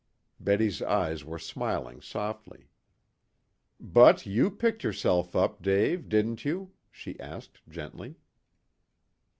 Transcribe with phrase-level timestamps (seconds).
[0.39, 2.69] Betty's eyes were smiling softly.
[3.79, 8.15] "But you picked yourself up, Dave, didn't you?" she asked gently.